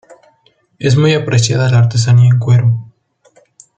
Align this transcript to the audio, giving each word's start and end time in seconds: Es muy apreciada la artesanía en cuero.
Es 0.79 0.97
muy 0.97 1.13
apreciada 1.13 1.69
la 1.69 1.77
artesanía 1.77 2.29
en 2.33 2.39
cuero. 2.39 2.91